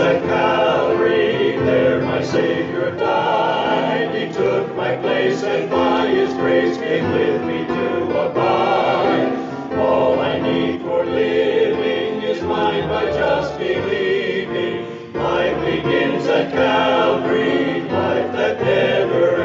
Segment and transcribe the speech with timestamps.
[0.00, 1.56] at Calvary.
[1.58, 4.14] There my Savior died.
[4.14, 9.32] He took my place, and by His grace came with me to abide.
[9.78, 14.84] All I need for living is mine by just believing.
[15.14, 19.42] Life begins at Calvary, life that never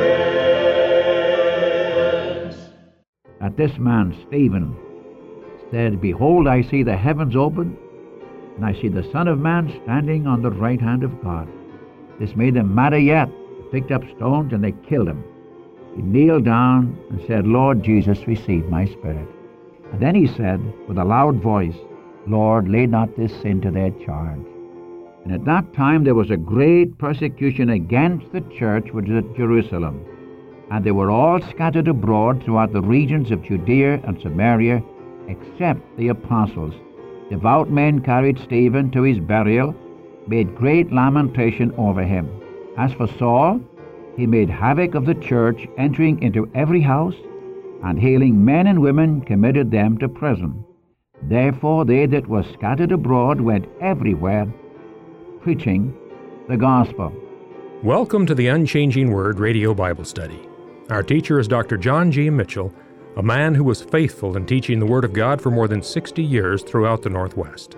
[2.45, 2.57] ends.
[3.41, 4.75] At this man, Stephen,
[5.71, 7.77] said, Behold, I see the heavens open,
[8.55, 11.47] and I see the Son of Man standing on the right hand of God.
[12.19, 13.29] This made them madder yet.
[13.71, 15.23] They picked up stones and they killed him.
[15.95, 19.27] He kneeled down and said, Lord Jesus, receive my spirit.
[19.91, 21.75] And then he said, with a loud voice,
[22.27, 24.39] Lord, lay not this sin to their charge.
[25.23, 29.35] And at that time there was a great persecution against the church which was at
[29.35, 30.05] Jerusalem.
[30.71, 34.83] And they were all scattered abroad throughout the regions of Judea and Samaria,
[35.27, 36.73] except the apostles.
[37.29, 39.73] Devout men carried Stephen to his burial,
[40.27, 42.29] made great lamentation over him.
[42.77, 43.61] As for Saul,
[44.17, 47.15] he made havoc of the church, entering into every house,
[47.83, 50.63] and hailing men and women, committed them to prison.
[51.23, 54.45] Therefore they that were scattered abroad went everywhere,
[55.41, 55.95] preaching
[56.49, 57.13] the gospel.
[57.81, 60.39] Welcome to the Unchanging Word Radio Bible Study.
[60.89, 61.77] Our teacher is Dr.
[61.77, 62.29] John G.
[62.29, 62.73] Mitchell,
[63.15, 66.23] a man who was faithful in teaching the Word of God for more than 60
[66.23, 67.77] years throughout the Northwest.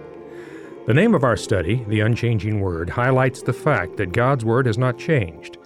[0.88, 4.78] The name of our study, The Unchanging Word, highlights the fact that God's Word has
[4.78, 5.58] not changed.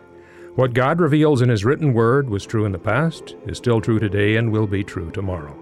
[0.55, 3.99] What God reveals in His written Word was true in the past, is still true
[3.99, 5.55] today, and will be true tomorrow.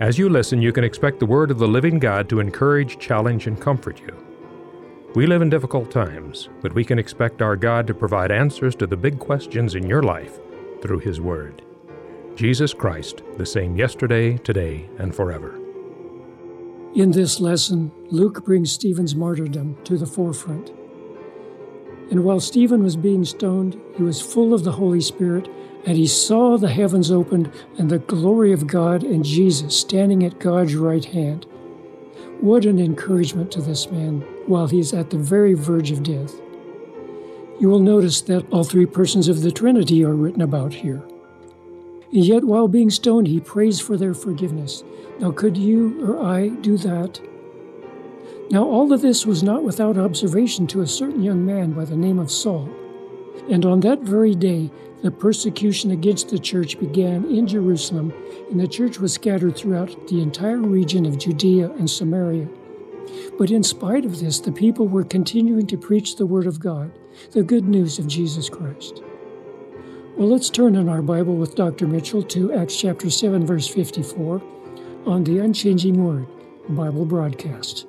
[0.00, 3.46] As you listen, you can expect the Word of the living God to encourage, challenge,
[3.46, 4.16] and comfort you.
[5.14, 8.86] We live in difficult times, but we can expect our God to provide answers to
[8.86, 10.38] the big questions in your life
[10.80, 11.65] through His Word.
[12.36, 15.58] Jesus Christ, the same yesterday, today, and forever.
[16.94, 20.70] In this lesson, Luke brings Stephen's martyrdom to the forefront.
[22.10, 25.48] And while Stephen was being stoned, he was full of the Holy Spirit,
[25.86, 30.38] and he saw the heavens opened and the glory of God and Jesus standing at
[30.38, 31.44] God's right hand.
[32.42, 36.34] What an encouragement to this man while he is at the very verge of death.
[37.58, 41.02] You will notice that all three persons of the Trinity are written about here.
[42.16, 44.82] And yet, while being stoned, he prays for their forgiveness.
[45.20, 47.20] Now, could you or I do that?
[48.50, 51.94] Now, all of this was not without observation to a certain young man by the
[51.94, 52.70] name of Saul.
[53.50, 54.70] And on that very day,
[55.02, 58.14] the persecution against the church began in Jerusalem,
[58.50, 62.48] and the church was scattered throughout the entire region of Judea and Samaria.
[63.36, 66.98] But in spite of this, the people were continuing to preach the Word of God,
[67.32, 69.02] the good news of Jesus Christ.
[70.16, 71.86] Well, let's turn in our Bible with Dr.
[71.86, 74.40] Mitchell to Acts chapter 7, verse 54
[75.04, 76.26] on the Unchanging Word
[76.70, 77.86] Bible broadcast.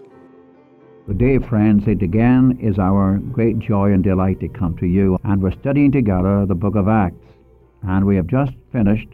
[1.06, 1.88] Good day, friends.
[1.88, 5.90] It again is our great joy and delight to come to you, and we're studying
[5.90, 7.26] together the book of Acts.
[7.84, 9.08] And we have just finished,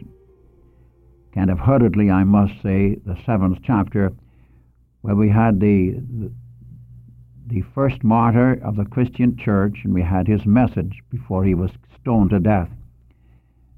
[1.32, 4.12] kind of hurriedly, I must say, the seventh chapter,
[5.02, 6.32] where we had the, the,
[7.46, 11.70] the first martyr of the Christian church, and we had his message before he was
[12.00, 12.70] stoned to death.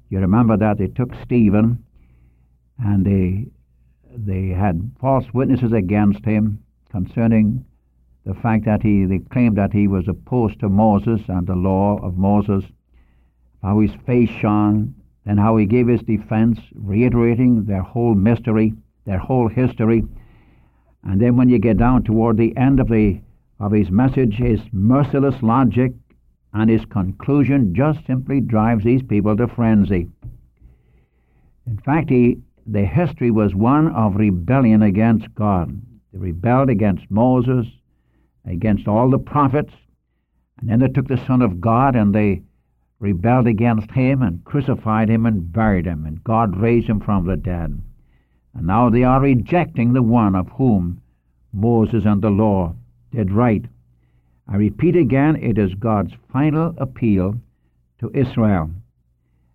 [0.09, 1.83] You remember that they took Stephen,
[2.79, 3.47] and they
[4.15, 6.59] they had false witnesses against him
[6.89, 7.65] concerning
[8.25, 11.97] the fact that he they claimed that he was opposed to Moses and the law
[11.97, 12.63] of Moses,
[13.61, 14.95] how his face shone,
[15.25, 18.73] and how he gave his defense, reiterating their whole mystery,
[19.05, 20.05] their whole history.
[21.03, 23.19] And then when you get down toward the end of the
[23.59, 25.91] of his message, his merciless logic
[26.53, 30.07] and his conclusion just simply drives these people to frenzy.
[31.65, 35.81] In fact, he, the history was one of rebellion against God.
[36.11, 37.67] They rebelled against Moses,
[38.45, 39.73] against all the prophets.
[40.59, 42.41] And then they took the Son of God and they
[42.99, 47.37] rebelled against him and crucified him and buried him, and God raised him from the
[47.37, 47.79] dead.
[48.55, 51.01] And now they are rejecting the one of whom
[51.53, 52.75] Moses and the law
[53.11, 53.65] did write.
[54.49, 57.35] I repeat again, it is God's final appeal
[57.99, 58.71] to Israel.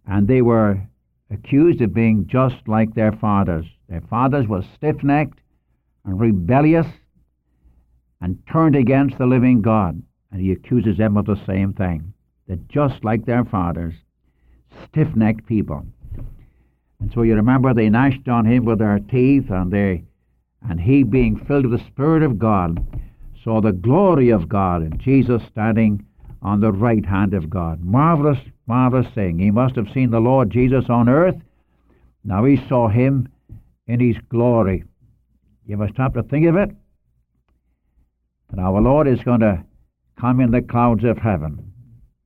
[0.07, 0.83] And they were
[1.31, 3.67] accused of being just like their fathers.
[3.89, 5.41] Their fathers were stiff necked
[6.05, 6.87] and rebellious
[8.21, 10.03] and turned against the living God.
[10.31, 12.13] And he accuses them of the same thing.
[12.47, 13.95] They're just like their fathers,
[14.85, 15.87] stiff necked people.
[17.01, 20.05] And so you remember they gnashed on him with their teeth, and they
[20.69, 22.81] and he being filled with the Spirit of God
[23.43, 26.07] saw the glory of God and Jesus standing
[26.43, 27.83] on the right hand of God.
[27.83, 29.39] Marvelous, marvelous thing.
[29.39, 31.37] He must have seen the Lord Jesus on earth.
[32.25, 33.29] Now he saw him
[33.87, 34.85] in his glory.
[35.67, 36.71] You ever stop to think of it?
[38.51, 39.65] And our Lord is going to
[40.21, 41.73] come in the clouds of heaven.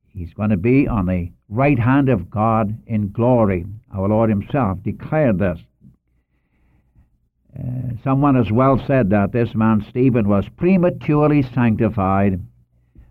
[0.09, 3.67] He's going to be on the right hand of God in glory.
[3.95, 5.59] Our Lord Himself declared this.
[7.57, 12.41] Uh, someone has well said that this man Stephen was prematurely sanctified,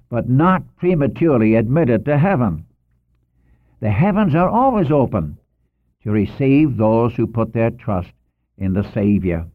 [0.09, 2.65] but not prematurely admitted to heaven.
[3.80, 5.38] The heavens are always open
[6.03, 8.12] to receive those who put their trust
[8.57, 9.47] in the Savior.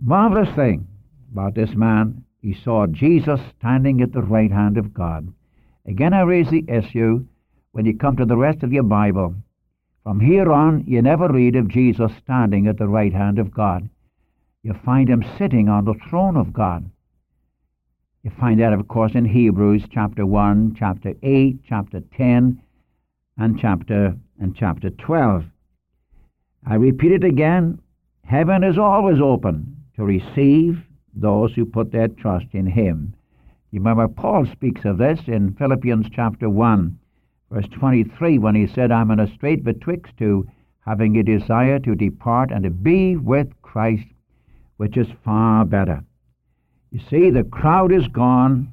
[0.00, 0.86] Marvelous thing
[1.32, 5.32] about this man, he saw Jesus standing at the right hand of God.
[5.86, 7.24] Again, I raise the issue
[7.72, 9.34] when you come to the rest of your Bible.
[10.08, 13.90] From here on, you never read of Jesus standing at the right hand of God.
[14.62, 16.90] You find him sitting on the throne of God.
[18.22, 22.58] You find that, of course, in Hebrews chapter 1, chapter 8, chapter 10,
[23.36, 25.44] and chapter, and chapter 12.
[26.66, 27.78] I repeat it again
[28.24, 30.82] heaven is always open to receive
[31.14, 33.14] those who put their trust in him.
[33.72, 36.98] You remember Paul speaks of this in Philippians chapter 1
[37.50, 40.46] verse 23, when he said, I'm in a strait betwixt two,
[40.80, 44.06] having a desire to depart and to be with Christ,
[44.76, 46.02] which is far better.
[46.90, 48.72] You see, the crowd is gone,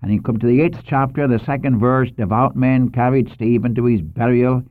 [0.00, 3.84] and you come to the eighth chapter, the second verse, devout men carried Stephen to
[3.84, 4.62] his burial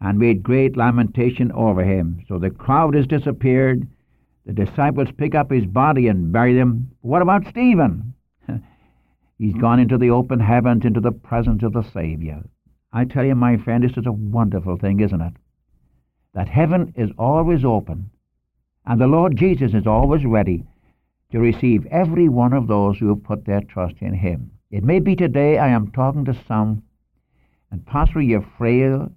[0.00, 2.24] and made great lamentation over him.
[2.28, 3.86] So the crowd has disappeared.
[4.46, 6.90] The disciples pick up his body and bury him.
[7.00, 8.14] What about Stephen?
[9.38, 12.42] He's gone into the open heavens, into the presence of the Savior.
[12.92, 15.34] I tell you, my friend, this is a wonderful thing, isn't it?
[16.34, 18.10] That heaven is always open,
[18.86, 20.64] and the Lord Jesus is always ready
[21.30, 24.50] to receive every one of those who have put their trust in Him.
[24.70, 26.82] It may be today I am talking to some,
[27.70, 29.12] and possibly you're frail,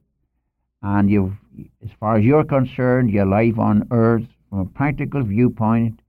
[0.82, 1.34] and you've,
[1.82, 6.02] as far as you're concerned, your life on earth, from a practical viewpoint,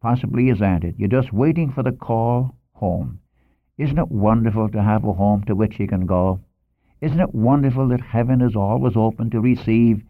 [0.00, 0.96] possibly is ended.
[0.98, 3.20] You're just waiting for the call home.
[3.78, 6.40] Isn't it wonderful to have a home to which you can go?
[7.04, 10.02] Isn't it wonderful that heaven is always open to receive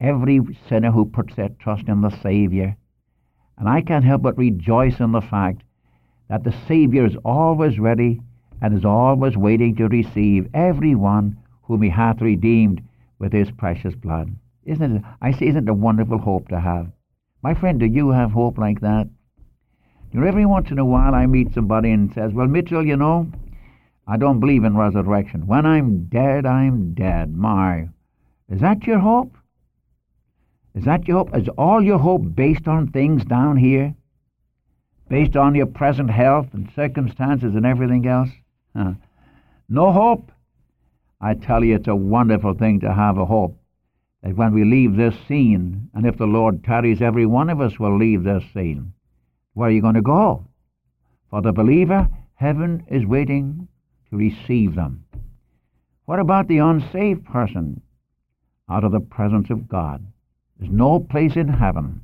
[0.00, 0.38] every
[0.68, 2.76] sinner who puts their trust in the Savior?
[3.56, 5.64] And I can't help but rejoice in the fact
[6.28, 8.20] that the Savior is always ready
[8.62, 12.82] and is always waiting to receive every one whom He hath redeemed
[13.18, 14.30] with His precious blood.
[14.64, 15.02] Isn't it?
[15.20, 16.92] I say, isn't it a wonderful hope to have?
[17.42, 19.08] My friend, do you have hope like that?
[20.12, 22.96] You know, every once in a while I meet somebody and says, "Well, Mitchell, you
[22.96, 23.26] know,
[24.10, 25.46] I don't believe in resurrection.
[25.46, 27.36] When I'm dead, I'm dead.
[27.36, 27.88] My,
[28.48, 29.36] is that your hope?
[30.74, 31.36] Is that your hope?
[31.36, 33.94] Is all your hope based on things down here?
[35.10, 38.30] Based on your present health and circumstances and everything else?
[38.74, 38.92] Huh.
[39.68, 40.32] No hope?
[41.20, 43.58] I tell you, it's a wonderful thing to have a hope
[44.22, 47.78] that when we leave this scene, and if the Lord tarries, every one of us
[47.78, 48.94] will leave this scene.
[49.52, 50.46] Where are you going to go?
[51.28, 53.68] For the believer, heaven is waiting
[54.10, 55.04] to receive them.
[56.04, 57.82] What about the unsaved person
[58.68, 60.06] out of the presence of God?
[60.58, 62.02] There's no place in heaven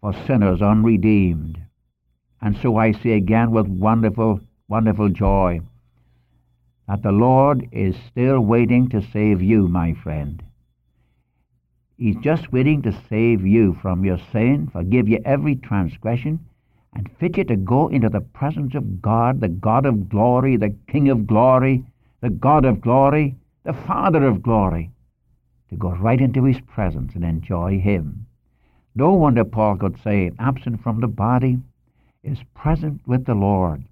[0.00, 1.60] for sinners unredeemed.
[2.40, 5.60] And so I say again with wonderful, wonderful joy
[6.88, 10.42] that the Lord is still waiting to save you, my friend.
[11.98, 16.46] He's just waiting to save you from your sin, forgive you every transgression,
[16.94, 20.74] and fit you to go into the presence of God, the God of glory, the
[20.88, 21.84] King of glory,
[22.20, 24.90] the God of glory, the Father of glory,
[25.70, 28.26] to go right into his presence and enjoy him.
[28.94, 31.58] No wonder Paul could say, absent from the body
[32.24, 33.84] is present with the Lord.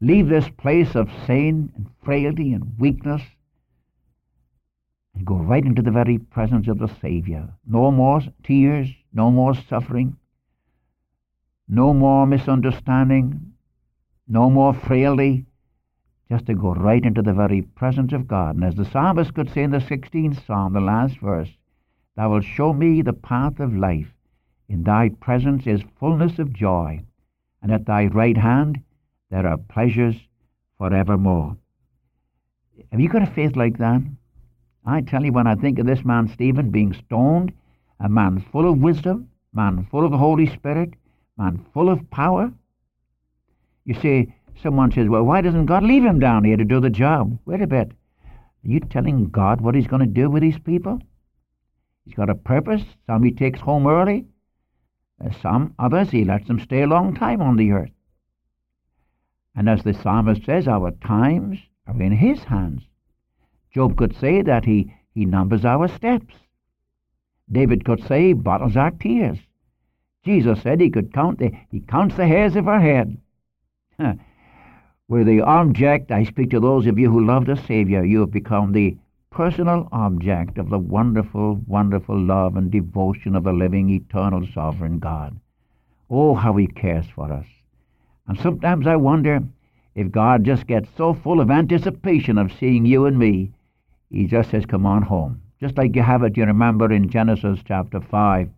[0.00, 3.22] Leave this place of sin and frailty and weakness
[5.14, 7.48] and go right into the very presence of the Savior.
[7.66, 10.16] No more tears, no more suffering,
[11.68, 13.52] no more misunderstanding,
[14.28, 15.46] no more frailty,
[16.30, 18.54] just to go right into the very presence of God.
[18.54, 21.50] And as the psalmist could say in the 16th psalm, the last verse,
[22.16, 24.12] Thou wilt show me the path of life.
[24.68, 27.02] In thy presence is fullness of joy,
[27.60, 28.80] and at thy right hand
[29.30, 30.16] there are pleasures
[30.78, 31.56] forevermore.
[32.90, 34.02] Have you got a faith like that?
[34.84, 37.52] I tell you, when I think of this man Stephen being stoned,
[38.00, 40.94] a man full of wisdom, man full of the Holy Spirit,
[41.36, 42.52] man full of power.
[43.84, 46.90] You see, someone says, well, why doesn't God leave him down here to do the
[46.90, 47.38] job?
[47.44, 47.92] Wait a bit.
[48.64, 51.00] Are you telling God what he's going to do with these people?
[52.04, 52.82] He's got a purpose.
[53.06, 54.26] Some he takes home early.
[55.24, 57.90] Uh, some others he lets them stay a long time on the earth.
[59.54, 62.82] And as the psalmist says, our times are in his hands.
[63.72, 66.34] Job could say that he, he numbers our steps.
[67.50, 69.38] David could say he bottles our tears.
[70.24, 73.18] Jesus said he could count the, he counts the hairs of our head.
[75.08, 78.30] Where the object, I speak to those of you who love the Savior, you have
[78.30, 78.96] become the
[79.30, 85.38] personal object of the wonderful, wonderful love and devotion of the living, eternal, sovereign God.
[86.08, 87.46] Oh, how He cares for us.
[88.28, 89.42] And sometimes I wonder
[89.94, 93.50] if God just gets so full of anticipation of seeing you and me,
[94.10, 95.42] He just says, Come on home.
[95.60, 98.48] Just like you have it, you remember in Genesis chapter 5,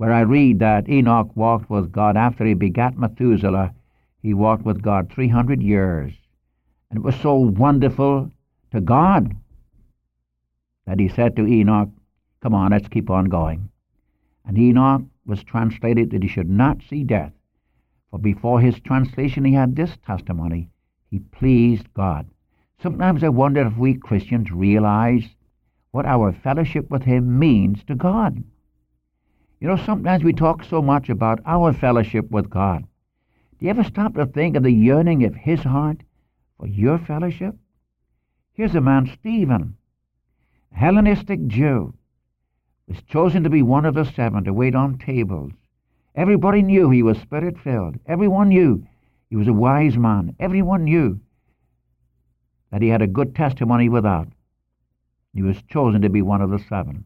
[0.00, 3.74] where I read that Enoch walked with God after he begat Methuselah.
[4.22, 6.14] He walked with God 300 years.
[6.88, 8.30] And it was so wonderful
[8.72, 9.36] to God
[10.86, 11.90] that he said to Enoch,
[12.40, 13.68] Come on, let's keep on going.
[14.46, 17.34] And Enoch was translated that he should not see death.
[18.10, 20.70] For before his translation, he had this testimony
[21.10, 22.26] he pleased God.
[22.82, 25.24] Sometimes I wonder if we Christians realize
[25.90, 28.42] what our fellowship with him means to God.
[29.60, 32.86] You know, sometimes we talk so much about our fellowship with God.
[33.58, 35.98] Do you ever stop to think of the yearning of his heart
[36.58, 37.54] for your fellowship?
[38.54, 39.76] Here's a man, Stephen.
[40.72, 41.92] a Hellenistic Jew,
[42.88, 45.52] was chosen to be one of the seven to wait on tables.
[46.14, 47.96] Everybody knew he was spirit filled.
[48.06, 48.86] Everyone knew
[49.28, 50.34] he was a wise man.
[50.40, 51.20] Everyone knew
[52.72, 54.28] that he had a good testimony without.
[55.34, 57.04] He was chosen to be one of the seven.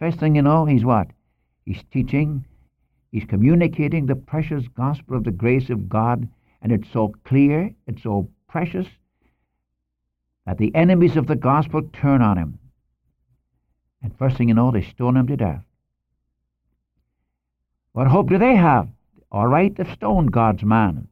[0.00, 1.08] First thing you know, he's what?
[1.66, 2.46] He's teaching,
[3.12, 6.26] he's communicating the precious gospel of the grace of God,
[6.62, 8.86] and it's so clear, it's so precious,
[10.46, 12.58] that the enemies of the gospel turn on him.
[14.02, 15.62] And first thing you know, they stone him to death.
[17.92, 18.88] What hope do they have?
[19.30, 21.08] All right, they've stoned God's man.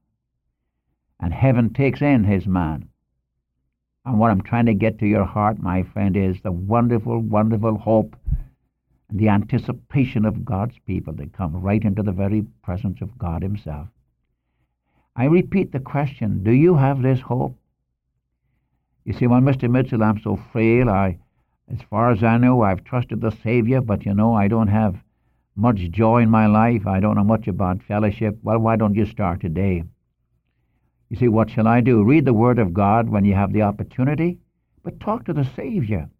[1.21, 2.89] And heaven takes in his man.
[4.07, 7.77] And what I'm trying to get to your heart, my friend, is the wonderful, wonderful
[7.77, 8.17] hope
[9.11, 13.89] the anticipation of God's people that come right into the very presence of God Himself.
[15.17, 17.57] I repeat the question Do you have this hope?
[19.05, 19.71] You see, well, Mr.
[19.71, 20.91] Mitchell, I'm so frail.
[20.91, 21.19] I,
[21.69, 25.03] as far as I know, I've trusted the Savior, but you know, I don't have
[25.57, 26.87] much joy in my life.
[26.87, 28.39] I don't know much about fellowship.
[28.43, 29.85] Well, why don't you start today?
[31.09, 32.05] You see, what shall I do?
[32.05, 34.39] Read the Word of God when you have the opportunity,
[34.83, 36.11] but talk to the Savior.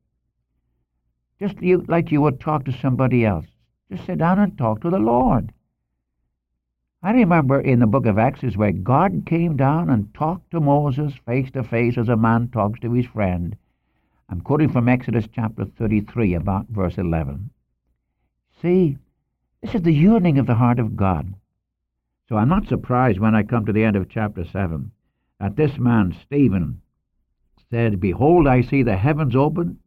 [1.41, 3.47] Just you, like you would talk to somebody else.
[3.91, 5.53] Just sit down and talk to the Lord.
[7.01, 11.15] I remember in the book of Acts where God came down and talked to Moses
[11.25, 13.57] face to face as a man talks to his friend.
[14.29, 17.51] I'm quoting from Exodus chapter 33, about verse 11.
[18.61, 18.99] See,
[19.63, 21.35] this is the yearning of the heart of God.
[22.29, 24.91] So I'm not surprised when I come to the end of chapter 7
[25.39, 26.83] that this man, Stephen,
[27.71, 29.79] said, Behold, I see the heavens open,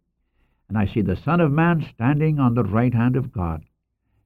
[0.71, 3.61] and I see the Son of Man standing on the right hand of God.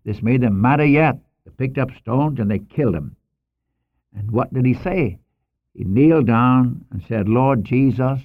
[0.04, 1.18] This made them madder yet.
[1.44, 3.16] They picked up stones and they killed him.
[4.16, 5.18] And what did he say?
[5.74, 8.20] He kneeled down and said, Lord Jesus,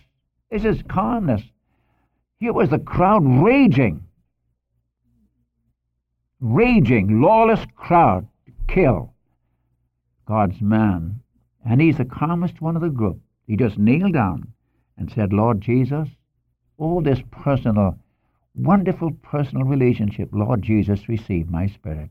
[0.50, 1.40] this is calmness.
[2.38, 4.04] Here was the crowd raging,
[6.40, 9.14] raging, lawless crowd to kill
[10.28, 11.22] God's man.
[11.64, 13.18] And he's the calmest one of the group.
[13.46, 14.52] He just kneeled down
[14.98, 16.06] and said, Lord Jesus,
[16.76, 17.98] all this personal,
[18.54, 22.10] wonderful personal relationship, Lord Jesus, receive my spirit.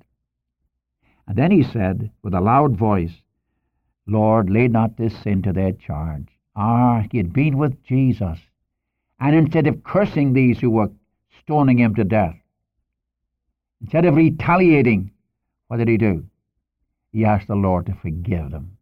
[1.28, 3.14] And then he said with a loud voice,
[4.08, 6.28] Lord, lay not this sin to their charge.
[6.56, 8.40] Ah, he had been with Jesus.
[9.20, 10.90] And instead of cursing these who were
[11.42, 12.36] stoning him to death,
[13.82, 15.12] instead of retaliating,
[15.68, 16.26] what did he do?
[17.12, 18.78] He asked the Lord to forgive them.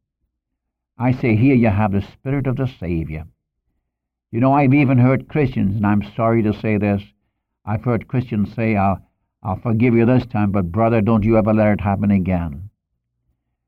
[0.98, 3.26] I say, here you have the Spirit of the Savior.
[4.32, 7.04] You know, I've even heard Christians, and I'm sorry to say this,
[7.70, 9.02] I've heard Christians say, I'll,
[9.44, 12.70] I'll forgive you this time, but brother, don't you ever let it happen again.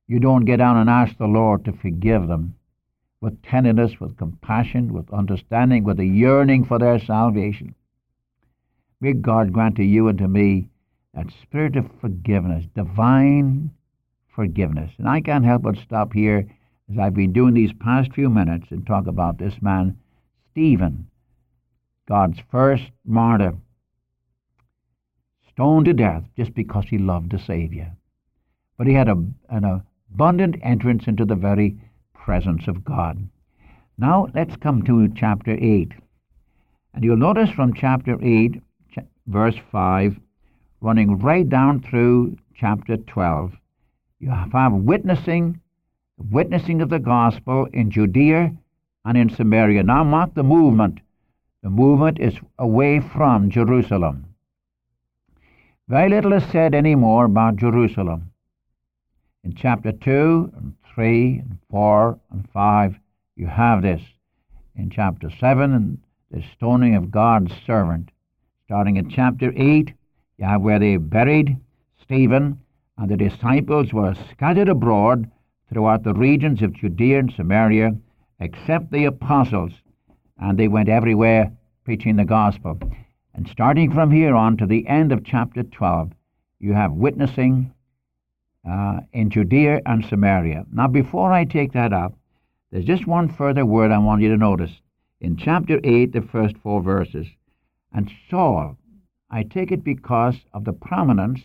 [0.07, 2.55] You don't get down and ask the Lord to forgive them
[3.19, 7.75] with tenderness, with compassion, with understanding, with a yearning for their salvation.
[9.01, 10.69] May God grant to you and to me
[11.13, 13.69] that spirit of forgiveness, divine
[14.33, 14.91] forgiveness.
[14.97, 16.47] And I can't help but stop here
[16.89, 19.97] as I've been doing these past few minutes and talk about this man,
[20.51, 21.07] Stephen,
[22.07, 23.55] God's first martyr
[25.59, 27.91] stoned to death just because he loved the Savior.
[28.77, 31.75] But he had a, an abundant entrance into the very
[32.13, 33.27] presence of God.
[33.97, 35.91] Now let's come to chapter 8.
[36.93, 38.61] And you'll notice from chapter 8,
[39.27, 40.17] verse 5,
[40.79, 43.51] running right down through chapter 12,
[44.19, 45.59] you have witnessing,
[46.31, 48.53] witnessing of the gospel in Judea
[49.03, 49.83] and in Samaria.
[49.83, 50.99] Now mark the movement.
[51.63, 54.28] The movement is away from Jerusalem.
[55.89, 58.29] Very little is said any more about Jerusalem.
[59.43, 62.95] In chapter 2 and 3 and 4 and 5,
[63.35, 63.99] you have this.
[64.75, 68.11] In chapter 7, the stoning of God's servant.
[68.65, 69.91] Starting in chapter 8,
[70.37, 71.57] you have where they buried
[71.99, 72.59] Stephen,
[72.99, 75.31] and the disciples were scattered abroad
[75.73, 77.95] throughout the regions of Judea and Samaria,
[78.39, 79.71] except the apostles,
[80.37, 81.51] and they went everywhere
[81.83, 82.77] preaching the gospel.
[83.39, 86.11] And starting from here on to the end of chapter 12,
[86.59, 87.73] you have witnessing
[88.69, 90.65] uh, in Judea and Samaria.
[90.73, 92.17] Now, before I take that up,
[92.69, 94.81] there's just one further word I want you to notice.
[95.21, 97.27] In chapter 8, the first four verses,
[97.93, 98.77] and Saul,
[99.31, 101.39] I take it because of the prominence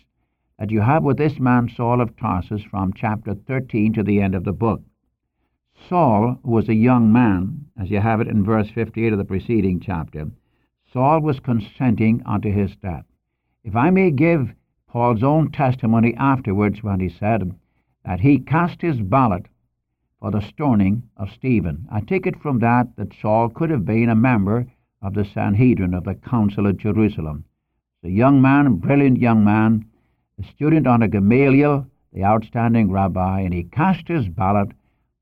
[0.58, 4.34] that you have with this man Saul of Tarsus from chapter 13 to the end
[4.34, 4.82] of the book.
[5.88, 9.78] Saul was a young man, as you have it in verse 58 of the preceding
[9.78, 10.26] chapter.
[10.94, 13.04] Saul was consenting unto his death.
[13.64, 14.54] If I may give
[14.86, 17.52] Paul's own testimony afterwards when he said
[18.04, 19.46] that he cast his ballot
[20.20, 21.88] for the stoning of Stephen.
[21.90, 24.68] I take it from that that Saul could have been a member
[25.02, 27.44] of the Sanhedrin of the Council of Jerusalem.
[28.04, 29.86] A young man, a brilliant young man,
[30.38, 34.70] a student under Gamaliel, the outstanding rabbi, and he cast his ballot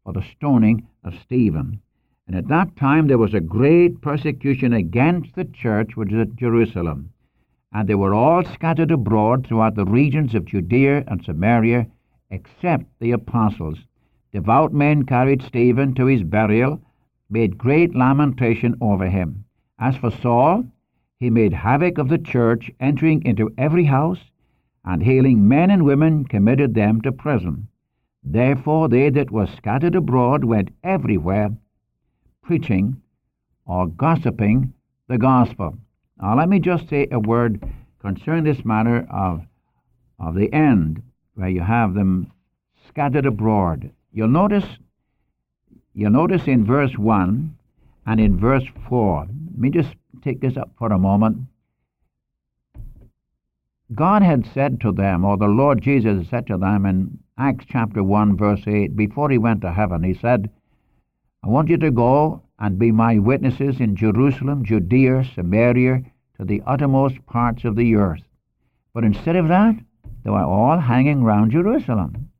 [0.05, 1.81] for the stoning of Stephen.
[2.26, 6.37] And at that time there was a great persecution against the church which is at
[6.37, 7.12] Jerusalem
[7.73, 11.87] and they were all scattered abroad throughout the regions of Judea and Samaria,
[12.31, 13.79] except the apostles.
[14.31, 16.83] Devout men carried Stephen to his burial,
[17.31, 19.45] made great lamentation over him.
[19.79, 20.67] As for Saul,
[21.19, 24.31] he made havoc of the church, entering into every house,
[24.85, 27.69] and hailing men and women, committed them to prison.
[28.23, 31.57] Therefore they that were scattered abroad went everywhere,
[32.43, 33.01] preaching
[33.67, 34.73] or gossiping
[35.09, 35.77] the gospel.
[36.21, 37.63] Now, let me just say a word
[38.01, 39.43] concerning this matter of,
[40.19, 41.03] of the end,
[41.35, 42.33] where you have them
[42.89, 43.91] scattered abroad.
[44.13, 44.67] You'll notice,
[45.95, 47.57] you'll notice in verse 1
[48.07, 49.21] and in verse 4.
[49.21, 51.38] Let me just take this up for a moment.
[53.95, 58.03] God had said to them, or the Lord Jesus said to them in Acts chapter
[58.03, 60.51] 1, verse 8, before he went to heaven, he said,
[61.44, 66.02] I want you to go and be my witnesses in Jerusalem, Judea, Samaria,
[66.38, 68.22] to the uttermost parts of the earth.
[68.94, 69.74] But instead of that,
[70.22, 72.31] they were all hanging round Jerusalem.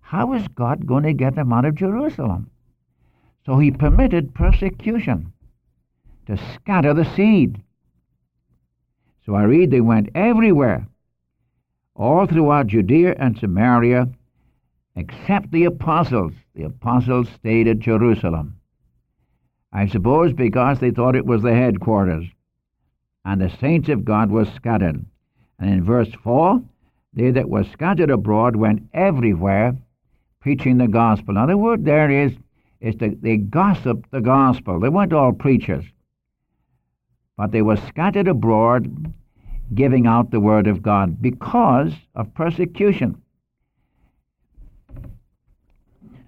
[0.00, 2.50] How is God going to get them out of Jerusalem?
[3.44, 5.32] So he permitted persecution
[6.26, 7.60] to scatter the seed.
[9.26, 10.86] So I read they went everywhere,
[11.96, 14.08] all throughout Judea and Samaria,
[14.96, 16.32] except the apostles.
[16.54, 18.56] The apostles stayed at Jerusalem.
[19.72, 22.26] I suppose because they thought it was the headquarters.
[23.24, 25.04] And the saints of God were scattered.
[25.58, 26.60] And in verse 4,
[27.14, 29.76] they that were scattered abroad went everywhere
[30.40, 31.34] preaching the gospel.
[31.34, 32.32] Now, the word there is,
[32.80, 34.80] is that they gossiped the gospel.
[34.80, 35.84] They weren't all preachers,
[37.36, 39.12] but they were scattered abroad
[39.74, 43.22] giving out the word of God because of persecution.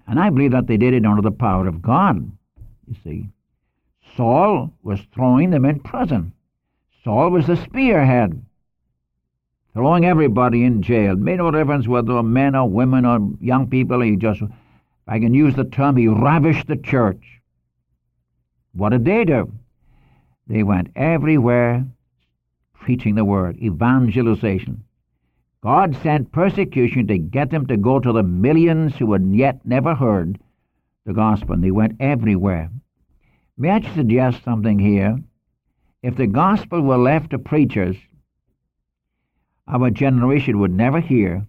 [0.07, 2.31] And I believe that they did it under the power of God,
[2.87, 3.29] you see.
[4.15, 6.31] Saul was throwing them in prison.
[7.03, 8.41] Saul was the spearhead,
[9.73, 11.15] throwing everybody in jail.
[11.15, 14.01] Made no difference whether men or women or young people.
[14.01, 14.49] He just, if
[15.07, 17.41] I can use the term, he ravished the church.
[18.73, 19.51] What did they do?
[20.47, 21.85] They went everywhere
[22.73, 24.84] preaching the word, evangelization.
[25.65, 29.95] God sent persecution to get them to go to the millions who had yet never
[29.95, 30.37] heard
[31.07, 32.69] the gospel, and they went everywhere.
[33.57, 35.17] May I suggest something here?
[36.03, 37.97] If the gospel were left to preachers,
[39.67, 41.47] our generation would never hear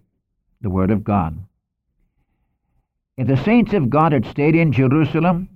[0.61, 1.37] the word of God.
[3.17, 5.47] If the saints of God had stayed in Jerusalem,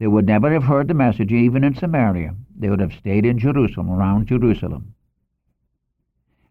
[0.00, 2.34] they would never have heard the message, even in Samaria.
[2.58, 4.96] They would have stayed in Jerusalem, around Jerusalem.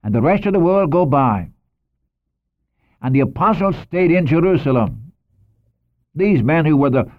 [0.04, 1.50] And the rest of the world go by.
[3.02, 5.12] And the apostles stayed in Jerusalem.
[6.16, 7.12] These men who were the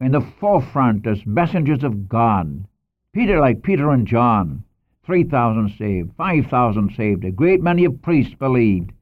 [0.00, 2.66] in the forefront as messengers of God.
[3.12, 4.64] Peter, like Peter and John,
[5.04, 8.92] 3,000 saved, 5,000 saved, a great many of priests believed.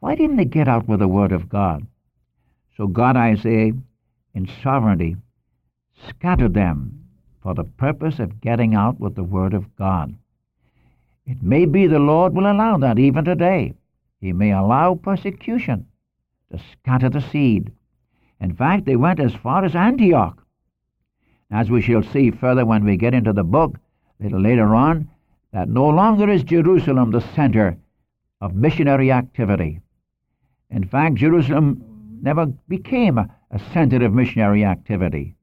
[0.00, 1.86] Why didn't they get out with the Word of God?
[2.76, 3.72] So God, I say,
[4.34, 5.16] in sovereignty,
[6.08, 7.04] scattered them
[7.42, 10.14] for the purpose of getting out with the Word of God.
[11.26, 13.74] It may be the Lord will allow that even today.
[14.20, 15.86] He may allow persecution
[16.50, 17.72] to scatter the seed
[18.40, 20.44] in fact, they went as far as Antioch.
[21.50, 23.78] As we shall see further when we get into the book,
[24.20, 25.08] a little later on,
[25.52, 27.78] that no longer is Jerusalem the center
[28.40, 29.80] of missionary activity.
[30.70, 35.36] In fact, Jerusalem never became a, a center of missionary activity.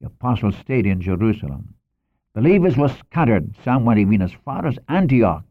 [0.00, 1.74] The apostles stayed in Jerusalem.
[2.38, 3.52] Believers were scattered.
[3.64, 5.42] Some went even as far as Antioch.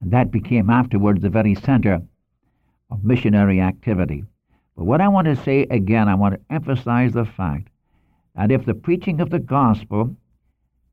[0.00, 2.00] And that became afterwards the very center
[2.90, 4.24] of missionary activity.
[4.74, 7.68] But what I want to say again, I want to emphasize the fact
[8.34, 10.16] that if the preaching of the gospel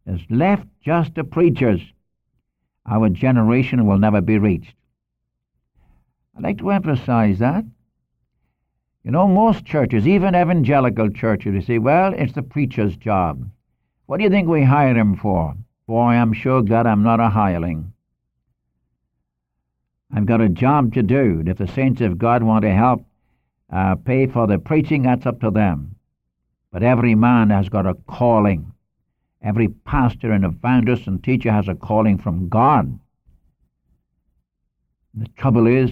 [0.05, 1.79] is left just to preachers,
[2.85, 4.75] our generation will never be reached.
[6.35, 7.63] I'd like to emphasize that.
[9.05, 13.49] You know, most churches, even evangelical churches, they say, well, it's the preacher's job.
[14.07, 15.53] What do you think we hire him for?
[15.85, 17.91] Boy, I'm sure glad I'm not a hireling.
[20.13, 21.43] I've got a job to do.
[21.45, 23.05] If the saints of God want to help
[23.69, 25.97] uh, pay for the preaching, that's up to them.
[26.71, 28.71] But every man has got a calling.
[29.41, 32.97] Every pastor and evangelist and teacher has a calling from God.
[35.15, 35.91] The trouble is,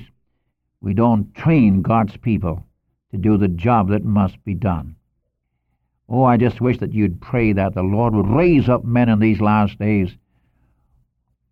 [0.80, 2.66] we don't train God's people
[3.12, 4.96] to do the job that must be done.
[6.08, 9.20] Oh, I just wish that you'd pray that the Lord would raise up men in
[9.20, 10.16] these last days,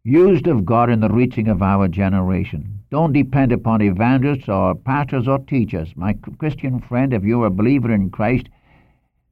[0.03, 2.81] used of God in the reaching of our generation.
[2.91, 5.89] Don't depend upon evangelists or pastors or teachers.
[5.95, 8.47] My Christian friend, if you're a believer in Christ,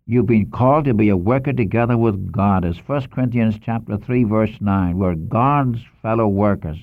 [0.08, 4.24] you've been called to be a worker together with God, as 1 Corinthians chapter 3,
[4.24, 4.98] verse 9.
[4.98, 6.80] We're God's fellow workers.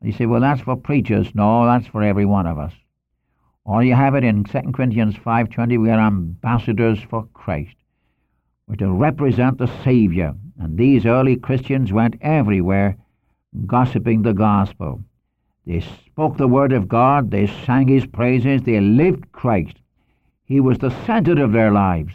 [0.00, 1.34] You say, well, that's for preachers.
[1.34, 2.72] No, that's for every one of us.
[3.64, 7.74] Or you have it in 2 Corinthians 5.20, we are ambassadors for Christ.
[8.66, 10.34] We're to represent the Savior.
[10.58, 12.96] And these early Christians went everywhere
[13.66, 15.02] gossiping the gospel.
[15.66, 19.76] They spoke the word of God, they sang his praises, they lived Christ.
[20.44, 22.14] He was the center of their lives.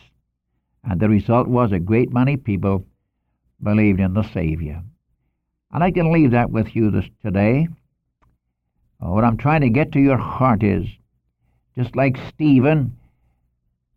[0.83, 2.85] And the result was a great many people
[3.61, 4.83] believed in the Savior.
[5.71, 7.67] And I can leave that with you this, today.
[8.99, 10.85] what I'm trying to get to your heart is
[11.79, 12.93] just like Stephen,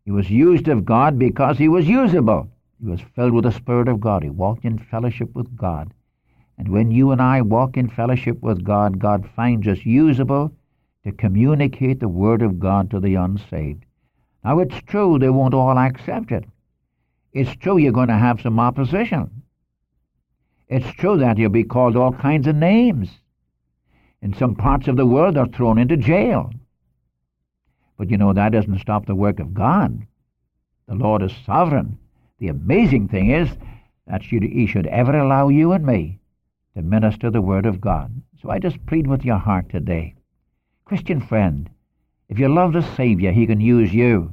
[0.04, 2.48] he was used of God because he was usable.
[2.80, 4.22] He was filled with the Spirit of God.
[4.22, 5.92] He walked in fellowship with God.
[6.56, 10.52] And when you and I walk in fellowship with God, God finds us usable
[11.02, 13.84] to communicate the Word of God to the unsaved.
[14.44, 16.44] Now, it's true they won't all accept it.
[17.32, 19.42] It's true you're going to have some opposition.
[20.68, 23.08] It's true that you'll be called all kinds of names.
[24.20, 26.52] In some parts of the world, they're thrown into jail.
[28.02, 30.08] But you know, that doesn't stop the work of God.
[30.88, 32.00] The Lord is sovereign.
[32.40, 33.48] The amazing thing is
[34.08, 36.18] that He should ever allow you and me
[36.74, 38.10] to minister the Word of God.
[38.42, 40.16] So I just plead with your heart today.
[40.84, 41.70] Christian friend,
[42.28, 44.32] if you love the Savior, He can use you.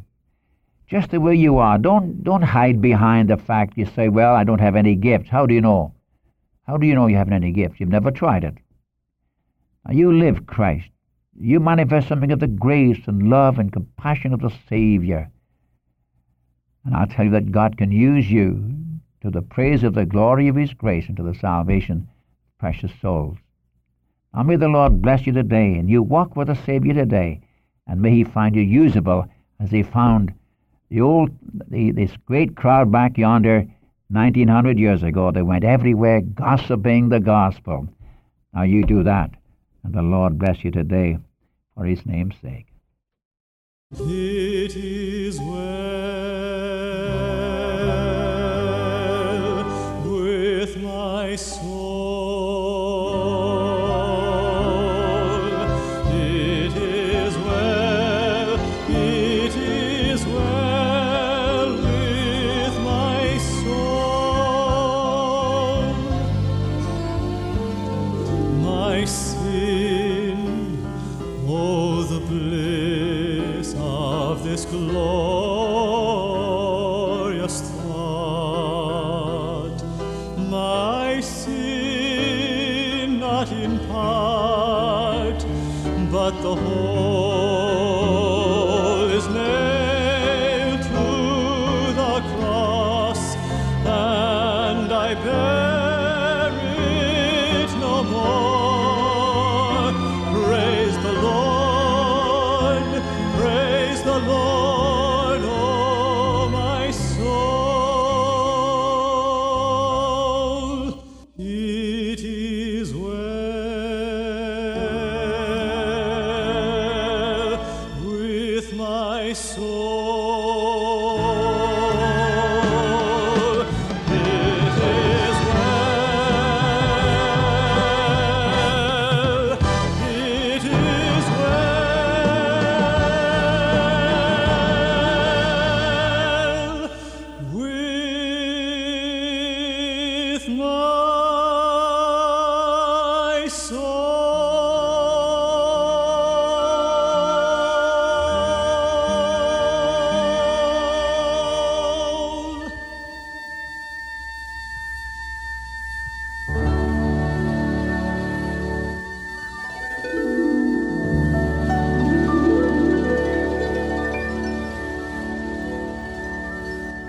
[0.88, 1.78] Just the way you are.
[1.78, 5.30] Don't, don't hide behind the fact you say, well, I don't have any gifts.
[5.30, 5.94] How do you know?
[6.66, 7.80] How do you know you haven't any gifts?
[7.80, 8.56] You've never tried it.
[9.86, 10.90] Now, you live Christ.
[11.42, 15.32] You manifest something of the grace and love and compassion of the Savior.
[16.84, 18.76] And I'll tell you that God can use you
[19.22, 22.92] to the praise of the glory of His grace and to the salvation of precious
[23.02, 23.38] souls.
[24.34, 27.40] Now may the Lord bless you today, and you walk with the Savior today,
[27.88, 29.26] and may He find you usable
[29.62, 30.34] as He found
[30.90, 31.32] the old,
[31.70, 33.66] the, this great crowd back yonder
[34.10, 35.32] 1900 years ago.
[35.32, 37.88] They went everywhere gossiping the gospel.
[38.54, 39.32] Now you do that,
[39.86, 41.18] and the Lord bless you today
[41.80, 42.66] for his name's sake.
[43.92, 46.19] It is well